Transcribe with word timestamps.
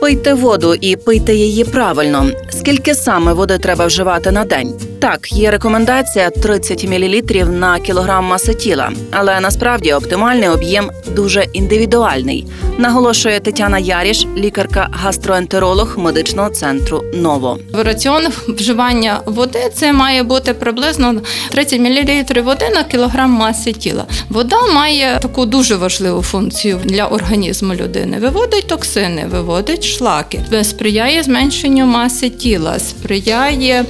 Пийте 0.00 0.34
воду 0.34 0.74
і 0.74 0.96
пийте 0.96 1.34
її 1.34 1.64
правильно. 1.64 2.30
Скільки 2.50 2.94
саме 2.94 3.32
води 3.32 3.58
треба 3.58 3.86
вживати 3.86 4.30
на 4.30 4.44
день? 4.44 4.74
Так, 5.04 5.32
є 5.32 5.50
рекомендація 5.50 6.30
30 6.30 6.84
мл 6.84 7.44
на 7.52 7.78
кілограм 7.78 8.24
маси 8.24 8.54
тіла, 8.54 8.92
але 9.10 9.40
насправді 9.40 9.92
оптимальний 9.92 10.48
об'єм 10.48 10.90
дуже 11.14 11.46
індивідуальний, 11.52 12.46
наголошує 12.78 13.40
Тетяна 13.40 13.78
Яріш, 13.78 14.26
лікарка-гастроентеролог 14.36 15.98
медичного 15.98 16.50
центру 16.50 17.04
Ново. 17.14 17.58
В 17.72 17.82
раціон 17.82 18.22
вживання 18.48 19.20
води 19.26 19.70
це 19.74 19.92
має 19.92 20.22
бути 20.22 20.54
приблизно 20.54 21.14
30 21.50 21.80
мл 21.80 22.42
води 22.42 22.68
на 22.74 22.84
кілограм 22.84 23.30
маси 23.30 23.72
тіла. 23.72 24.04
Вода 24.30 24.56
має 24.74 25.18
таку 25.22 25.46
дуже 25.46 25.76
важливу 25.76 26.22
функцію 26.22 26.80
для 26.84 27.06
організму 27.06 27.74
людини. 27.74 28.18
Виводить 28.18 28.66
токсини, 28.66 29.26
виводить 29.30 29.84
шлаки, 29.84 30.40
сприяє 30.62 31.22
зменшенню 31.22 31.86
маси 31.86 32.30
тіла, 32.30 32.78
сприяє 32.78 33.84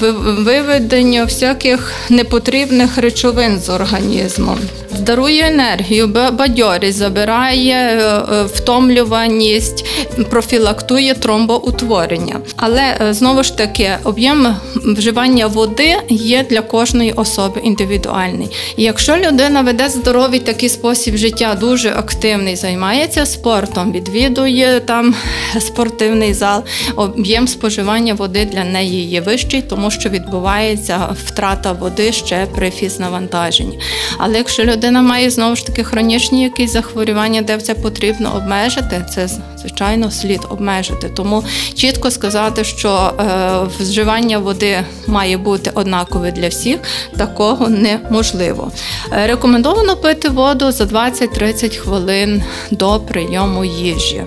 ви- 0.00 0.59
виведенню 0.62 1.24
всяких 1.24 1.92
непотрібних 2.10 2.98
речовин 2.98 3.60
з 3.60 3.68
організму. 3.68 4.56
Дарує 5.00 5.46
енергію, 5.46 6.06
бадьорість, 6.32 6.98
забирає 6.98 7.74
е, 7.74 8.22
е, 8.34 8.42
втомлюваність, 8.44 9.84
профілактує 10.30 11.14
тромбоутворення. 11.14 12.40
Але 12.56 12.96
е, 13.00 13.14
знову 13.14 13.42
ж 13.42 13.56
таки, 13.56 13.90
об'єм 14.04 14.56
вживання 14.74 15.46
води 15.46 15.94
є 16.08 16.44
для 16.50 16.60
кожної 16.60 17.12
особи 17.12 17.60
індивідуальний. 17.60 18.48
Якщо 18.76 19.16
людина 19.16 19.62
веде 19.62 19.88
здоровий 19.88 20.40
такий 20.40 20.68
спосіб 20.68 21.16
життя, 21.16 21.56
дуже 21.60 21.90
активний, 21.90 22.56
займається 22.56 23.26
спортом, 23.26 23.92
відвідує 23.92 24.80
там 24.80 25.14
спортивний 25.60 26.34
зал, 26.34 26.62
об'єм 26.96 27.48
споживання 27.48 28.14
води 28.14 28.44
для 28.44 28.64
неї 28.64 29.04
є 29.04 29.20
вищий, 29.20 29.62
тому 29.62 29.90
що 29.90 30.08
відбувається 30.08 31.16
втрата 31.26 31.72
води 31.72 32.12
ще 32.12 32.46
при 32.54 32.70
фізнавантаженні. 32.70 33.78
Але 34.18 34.38
якщо 34.38 34.64
людина 34.64 34.89
має 34.90 35.30
знову 35.30 35.56
ж 35.56 35.66
таки 35.66 35.84
хронічні 35.84 36.42
якісь 36.42 36.72
захворювання, 36.72 37.42
де 37.42 37.58
це 37.58 37.74
потрібно 37.74 38.34
обмежити, 38.36 39.04
це 39.10 39.28
звичайно 39.60 40.10
слід 40.10 40.40
обмежити. 40.50 41.08
Тому 41.08 41.44
чітко 41.74 42.10
сказати, 42.10 42.64
що 42.64 43.12
е, 43.20 43.50
вживання 43.80 44.38
води 44.38 44.78
має 45.06 45.36
бути 45.36 45.70
однакове 45.74 46.32
для 46.32 46.48
всіх, 46.48 46.78
такого 47.16 47.68
неможливо. 47.68 48.72
Е, 49.12 49.26
рекомендовано 49.26 49.96
пити 49.96 50.28
воду 50.28 50.72
за 50.72 50.84
20-30 50.84 51.76
хвилин 51.76 52.42
до 52.70 53.00
прийому 53.00 53.64
їжі. 53.64 54.22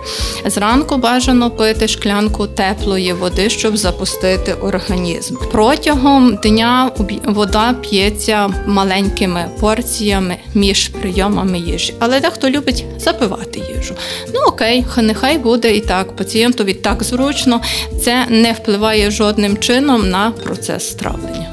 Зранку 0.45 0.97
бажано 0.97 1.51
пити 1.51 1.87
шклянку 1.87 2.47
теплої 2.47 3.13
води, 3.13 3.49
щоб 3.49 3.77
запустити 3.77 4.53
організм. 4.53 5.35
Протягом 5.51 6.35
дня 6.35 6.91
вода 7.25 7.73
п'ється 7.73 8.49
маленькими 8.65 9.45
порціями 9.59 10.37
між 10.53 10.87
прийомами 10.87 11.59
їжі. 11.59 11.93
Але 11.99 12.19
дехто 12.19 12.49
любить 12.49 12.85
запивати 12.97 13.61
їжу. 13.77 13.95
Ну 14.33 14.39
окей, 14.47 14.85
ха- 14.89 15.01
нехай 15.23 15.37
буде 15.37 15.75
і 15.75 15.79
так. 15.79 16.15
Пацієнтові 16.15 16.73
так 16.73 17.03
зручно. 17.03 17.61
Це 18.01 18.25
не 18.29 18.51
впливає 18.51 19.11
жодним 19.11 19.57
чином 19.57 20.09
на 20.09 20.31
процес 20.31 20.93
травлення. 20.93 21.47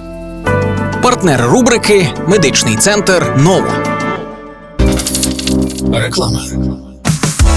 Партнер 1.03 1.41
рубрики 1.47 2.09
Медичний 2.29 2.77
центр 2.77 3.35
Нова. 3.37 3.75
Реклама. 5.93 6.41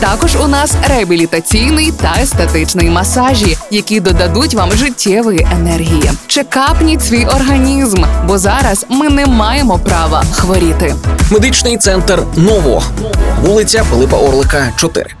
Також 0.00 0.36
у 0.36 0.48
нас 0.48 0.74
реабілітаційний 0.88 1.92
та 1.92 2.14
естетичний 2.22 2.90
масажі, 2.90 3.56
які 3.70 4.00
додадуть 4.00 4.54
вам 4.54 4.72
життєвої 4.72 5.46
енергії. 5.52 6.10
Чекапніть 6.26 7.04
свій 7.04 7.24
організм, 7.24 8.04
бо 8.26 8.38
зараз 8.38 8.86
ми 8.88 9.08
не 9.08 9.26
маємо 9.26 9.78
права 9.78 10.24
хворіти. 10.32 10.94
Медичний 11.30 11.76
центр 11.76 12.22
Ново, 12.36 12.82
вулиця 13.42 13.84
Пилипа 13.90 14.16
Орлика, 14.16 14.72
4. 14.76 15.17